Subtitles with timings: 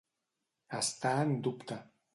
[0.79, 1.83] Estar en dubte.